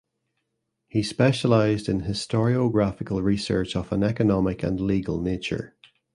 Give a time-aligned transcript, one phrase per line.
[0.87, 5.75] He specialized in historiographical research of an economic and legal nature.